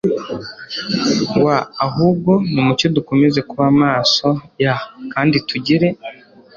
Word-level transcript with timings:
w 1.43 1.45
ahubwo 1.85 2.31
nimucyo 2.53 2.87
dukomeze 2.95 3.39
kuba 3.49 3.65
maso 3.81 4.27
y 4.63 4.65
kandi 5.13 5.37
tugire 5.49 5.87